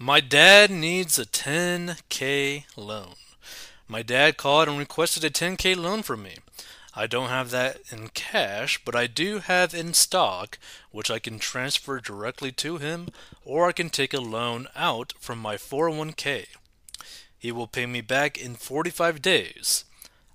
[0.00, 3.14] My dad needs a 10k loan.
[3.88, 6.36] My dad called and requested a 10k loan from me.
[6.94, 10.56] I don't have that in cash, but I do have in stock,
[10.92, 13.08] which I can transfer directly to him,
[13.44, 16.46] or I can take a loan out from my 401k.
[17.36, 19.84] He will pay me back in 45 days.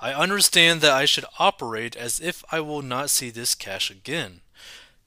[0.00, 4.40] I understand that I should operate as if I will not see this cash again.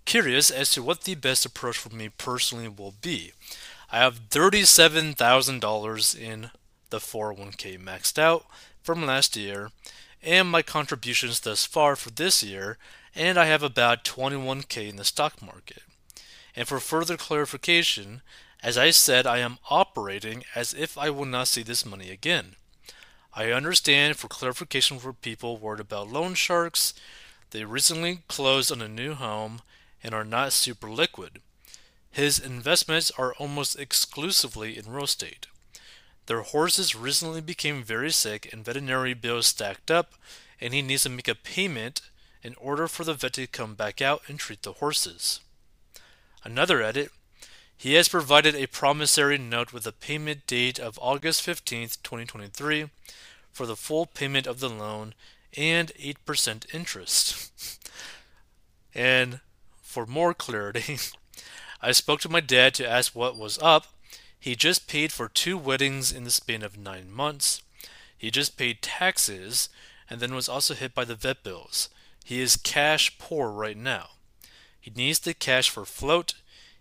[0.06, 3.32] Curious as to what the best approach for me personally will be.
[3.94, 6.50] I have $37,000 in
[6.90, 8.48] the 401k maxed out
[8.82, 9.70] from last year
[10.24, 12.80] and my contributions thus far for this year,
[13.14, 15.84] and I have about 21k in the stock market.
[16.56, 18.24] And for further clarification,
[18.64, 22.56] as I said, I am operating as if I will not see this money again.
[23.36, 26.96] I understand for clarification for people worried about loan sharks,
[27.52, 29.62] they recently closed on a new home
[30.02, 31.42] and are not super liquid.
[32.14, 35.48] His investments are almost exclusively in real estate.
[36.28, 40.14] Their horses recently became very sick and veterinary bills stacked up,
[40.62, 42.02] and he needs to make a payment
[42.44, 45.40] in order for the vet to come back out and treat the horses.
[46.44, 47.12] Another edit
[47.76, 52.92] he has provided a promissory note with a payment date of August 15, 2023,
[53.52, 55.16] for the full payment of the loan
[55.58, 57.80] and 8% interest.
[58.94, 59.40] and
[59.82, 60.98] for more clarity,
[61.84, 63.88] I spoke to my dad to ask what was up,
[64.40, 67.62] he just paid for two weddings in the span of nine months.
[68.18, 69.68] He just paid taxes
[70.10, 71.90] and then was also hit by the vet bills.
[72.24, 74.12] He is cash poor right now.
[74.80, 76.36] He needs the cash for float.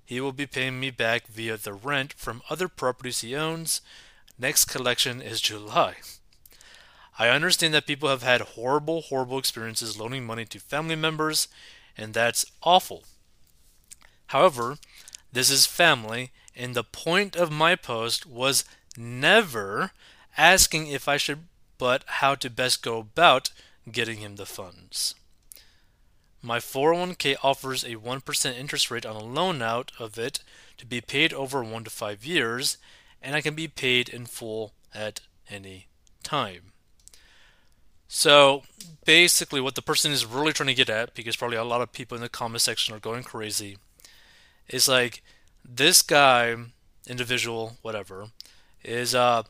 [0.05, 3.81] He will be paying me back via the rent from other properties he owns.
[4.39, 5.97] Next collection is July.
[7.19, 11.48] I understand that people have had horrible, horrible experiences loaning money to family members,
[11.97, 13.03] and that's awful.
[14.33, 14.78] However,
[15.30, 18.64] this is family, and the point of my post was
[18.97, 19.92] never
[20.38, 23.50] asking if I should, but how to best go about
[23.91, 25.15] getting him the funds.
[26.41, 30.41] My 401k offers a 1% interest rate on a loan out of it
[30.78, 32.78] to be paid over 1 to 5 years,
[33.20, 35.20] and I can be paid in full at
[35.50, 35.88] any
[36.22, 36.72] time.
[38.09, 38.62] So
[39.04, 41.93] basically, what the person is really trying to get at, because probably a lot of
[41.93, 43.76] people in the comment section are going crazy,
[44.69, 45.23] is like
[45.65, 46.56] this guy,
[47.06, 48.27] individual, whatever,
[48.84, 49.43] is uh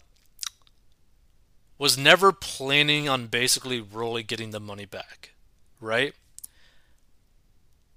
[1.78, 5.32] was never planning on basically really getting the money back,
[5.80, 6.14] right?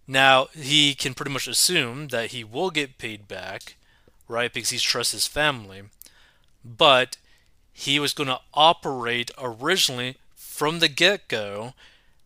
[0.07, 3.75] Now he can pretty much assume that he will get paid back,
[4.27, 4.51] right?
[4.51, 5.83] Because he trusts his family,
[6.63, 7.17] but
[7.71, 11.73] he was going to operate originally from the get go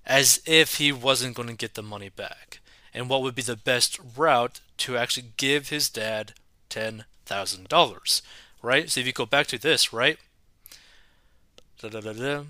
[0.06, 2.49] as if he wasn't going to get the money back
[2.94, 6.34] and what would be the best route to actually give his dad
[6.70, 8.22] $10,000,
[8.62, 8.90] right?
[8.90, 10.18] So if you go back to this, right?
[11.80, 12.44] Da-da-da-da.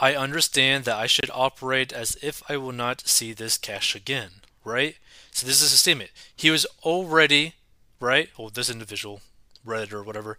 [0.00, 4.30] I understand that I should operate as if I will not see this cash again,
[4.64, 4.96] right?
[5.30, 6.10] So this is a statement.
[6.34, 7.54] He was already,
[8.00, 8.28] right?
[8.36, 9.20] Well, this individual,
[9.64, 10.36] Reddit or whatever,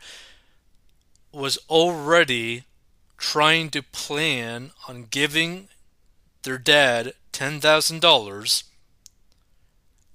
[1.32, 2.64] was already
[3.18, 5.70] trying to plan on giving
[6.46, 8.64] their dad $10,000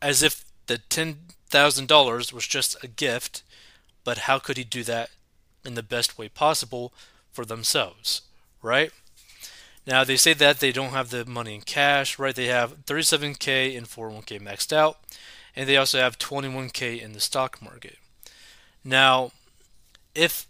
[0.01, 3.43] as if the $10,000 was just a gift,
[4.05, 5.11] but how could he do that
[5.65, 6.93] in the best way possible
[7.31, 8.23] for themselves,
[8.63, 8.91] right?
[9.87, 12.35] Now they say that they don't have the money in cash, right?
[12.35, 14.99] They have 37k in 401k maxed out,
[15.55, 17.99] and they also have 21k in the stock market.
[18.85, 19.33] Now,
[20.15, 20.47] if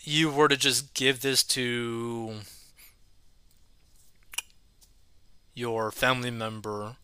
[0.00, 2.40] you were to just give this to
[5.58, 6.96] your family member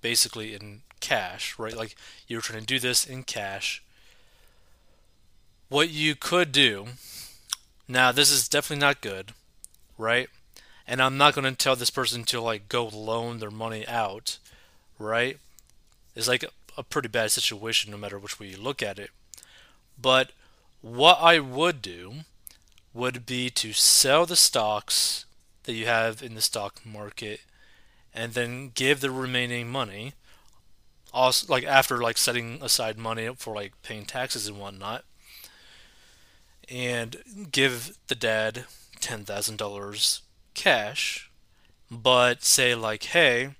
[0.00, 1.76] basically in cash, right?
[1.76, 1.94] Like
[2.26, 3.82] you're trying to do this in cash.
[5.68, 6.86] What you could do,
[7.86, 9.32] now this is definitely not good,
[9.98, 10.28] right?
[10.86, 14.38] And I'm not going to tell this person to like go loan their money out,
[14.98, 15.38] right?
[16.14, 16.44] It's like
[16.78, 19.10] a, pretty bad situation no matter which way you look at it.
[20.00, 20.32] But
[20.82, 22.12] what I would do
[22.94, 25.24] would be to sell the stocks
[25.64, 27.40] that you have in the stock market
[28.16, 30.14] and then give the remaining money.
[31.12, 35.04] Also like after like setting aside money for like paying taxes and whatnot.
[36.68, 38.64] And give the dad
[39.00, 40.22] ten thousand dollars
[40.54, 41.30] cash.
[41.90, 43.50] But say like hey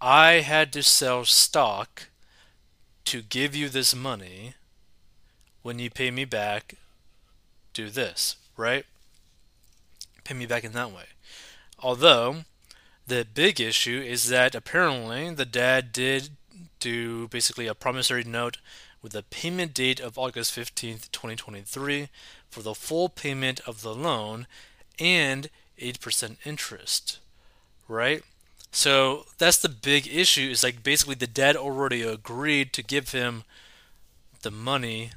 [0.00, 2.08] i had to sell stock
[3.06, 4.54] to give you this money.
[5.62, 6.74] When you pay me back
[7.72, 8.84] do this right?
[10.24, 11.04] Pay me back in that way.
[11.78, 12.44] Although
[13.06, 16.30] the big issue is that apparently the dad did
[16.80, 18.58] do basically a promissory note
[19.02, 22.08] with a payment date of August 15th, 2023
[22.50, 24.46] for the full payment of the loan
[24.98, 27.18] and 8% interest,
[27.88, 28.22] right?
[28.70, 33.44] So that's the big issue is like basically the dad already agreed to give him
[34.42, 35.10] the money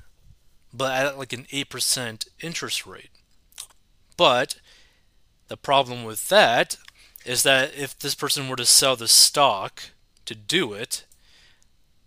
[0.74, 3.10] but at like an 8% interest rate.
[4.16, 4.58] But
[5.48, 6.78] the problem with that
[7.28, 9.84] is that if this person were to sell the stock
[10.26, 11.06] to do it,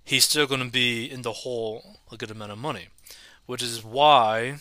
[0.02, 2.88] he's still going to be in the hole a good amount of money,
[3.44, 4.56] which is why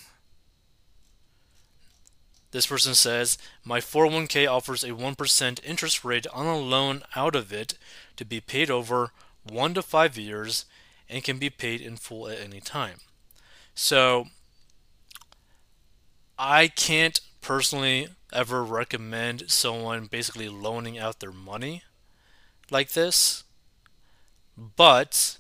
[2.52, 7.54] this person says, My 401k offers a 1% interest rate on a loan out of
[7.54, 7.76] it
[8.18, 9.12] to be paid over
[9.44, 10.66] one to five years
[11.08, 12.98] and can be paid in full at any time.
[13.74, 14.26] So,
[16.38, 21.84] I can't personally ever recommend someone basically loaning out their money
[22.72, 23.44] like this,
[24.58, 25.38] but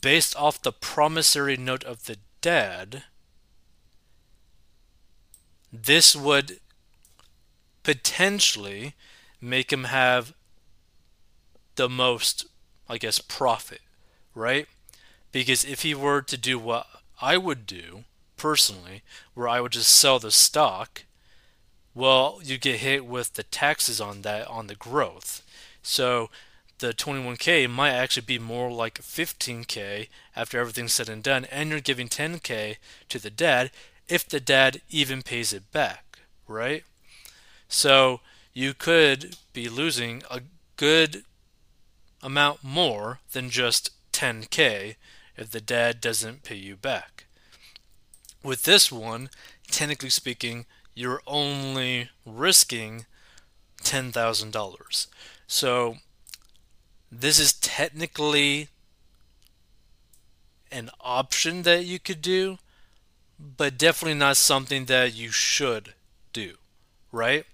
[0.00, 3.04] based off the promissory note of the dad,
[5.72, 6.60] this would
[7.82, 8.94] potentially
[9.40, 10.32] make him have
[11.76, 12.46] the most,
[12.88, 13.80] I guess, profit,
[14.34, 14.66] right?
[15.32, 16.86] Because if he were to do what
[17.20, 18.04] I would do
[18.44, 19.00] personally,
[19.32, 21.04] where I would just sell the stock,
[21.94, 25.42] well, you get hit with the taxes on that on the growth.
[25.82, 26.28] So
[26.78, 31.80] the 21k might actually be more like 15k after everything's said and done, and you're
[31.80, 32.76] giving 10k
[33.08, 33.70] to the dad
[34.08, 36.84] if the dad even pays it back, right?
[37.66, 38.20] So
[38.52, 40.42] you could be losing a
[40.76, 41.24] good
[42.20, 44.96] amount more than just 10k
[45.34, 47.23] if the dad doesn't pay you back.
[48.44, 49.30] With this one,
[49.70, 53.06] technically speaking, you're only risking
[53.82, 55.06] $10,000.
[55.46, 55.96] So
[57.10, 58.68] this is technically
[60.70, 62.58] an option that you could do,
[63.38, 65.94] but definitely not something that you should
[66.34, 66.56] do,
[67.10, 67.46] right?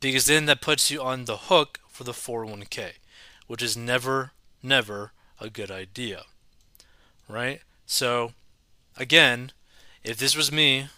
[0.00, 2.92] Because then that puts you on the hook for the 401k,
[3.46, 4.32] which is never,
[4.62, 6.24] never a good idea,
[7.26, 7.62] right?
[7.86, 8.32] So,
[8.98, 9.52] again,
[10.04, 10.88] if this was me,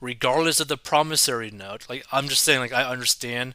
[0.00, 3.54] regardless of the promissory note, like I'm just saying, like I understand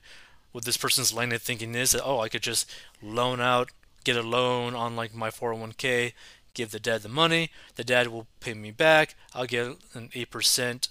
[0.51, 2.69] what this person's line of thinking is that oh, I could just
[3.01, 3.71] loan out,
[4.03, 6.13] get a loan on like my 401k,
[6.53, 10.89] give the dad the money, the dad will pay me back, I'll get an 8%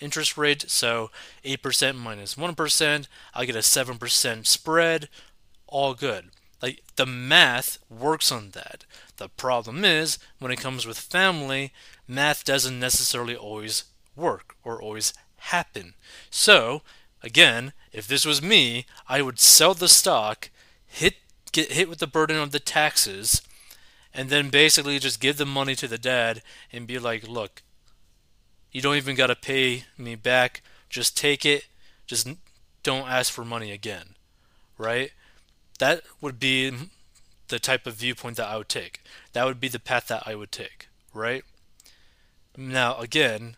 [0.00, 1.10] interest rate, so
[1.44, 2.54] 8% minus 1,
[3.34, 5.08] I'll get a 7% spread,
[5.66, 6.30] all good.
[6.60, 8.84] Like the math works on that.
[9.16, 11.72] The problem is when it comes with family,
[12.08, 13.84] math doesn't necessarily always
[14.16, 15.94] work or always happen.
[16.30, 16.82] So,
[17.22, 20.50] again, if this was me, I would sell the stock,
[20.86, 21.16] hit
[21.52, 23.42] get hit with the burden of the taxes,
[24.12, 27.62] and then basically just give the money to the dad and be like, "Look,
[28.72, 30.62] you don't even got to pay me back.
[30.88, 31.66] Just take it.
[32.06, 32.28] Just
[32.82, 34.16] don't ask for money again."
[34.76, 35.12] Right?
[35.78, 36.72] That would be
[37.48, 39.02] the type of viewpoint that I would take.
[39.32, 41.44] That would be the path that I would take, right?
[42.60, 43.54] Now, again,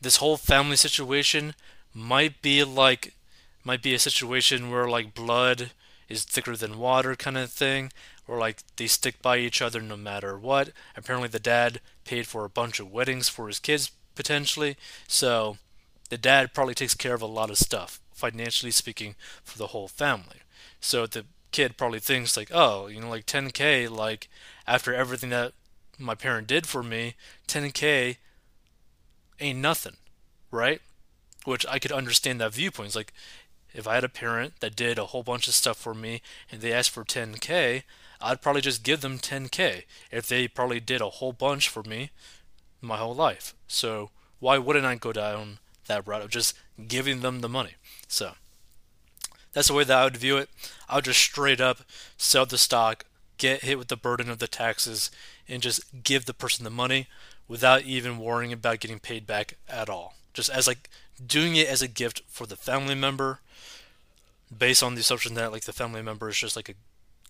[0.00, 1.54] this whole family situation
[1.94, 3.14] might be like
[3.62, 5.70] might be a situation where like blood
[6.08, 7.92] is thicker than water kind of thing
[8.26, 10.70] or like they stick by each other no matter what.
[10.96, 14.76] Apparently the dad paid for a bunch of weddings for his kids potentially.
[15.06, 15.58] So
[16.10, 19.86] the dad probably takes care of a lot of stuff financially speaking for the whole
[19.86, 20.38] family.
[20.80, 24.28] So the kid probably thinks like oh you know like 10k like
[24.66, 25.52] after everything that
[26.02, 27.14] my parent did for me
[27.48, 28.16] 10k
[29.40, 29.96] ain't nothing
[30.52, 30.80] right?
[31.44, 32.88] Which I could understand that viewpoint.
[32.88, 33.12] It's like
[33.74, 36.60] if I had a parent that did a whole bunch of stuff for me and
[36.60, 37.82] they asked for 10k,
[38.20, 39.82] I'd probably just give them 10k
[40.12, 42.10] if they probably did a whole bunch for me
[42.80, 43.54] my whole life.
[43.66, 46.56] So why wouldn't I go down that route of just
[46.86, 47.72] giving them the money?
[48.06, 48.32] So
[49.52, 50.48] that's the way that I would view it.
[50.88, 51.78] I would just straight up
[52.16, 53.04] sell the stock,
[53.38, 55.10] get hit with the burden of the taxes,
[55.48, 57.06] and just give the person the money
[57.48, 60.14] without even worrying about getting paid back at all.
[60.32, 60.88] Just as like
[61.24, 63.40] doing it as a gift for the family member
[64.56, 66.74] based on the assumption that like the family member is just like a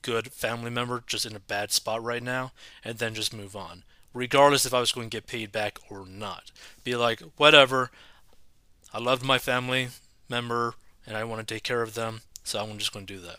[0.02, 2.52] good family member just in a bad spot right now
[2.84, 6.04] and then just move on regardless if I was going to get paid back or
[6.06, 6.50] not.
[6.84, 7.90] Be like whatever.
[8.92, 9.88] I loved my family
[10.28, 10.74] member
[11.06, 13.38] and I want to take care of them so I'm just going to do that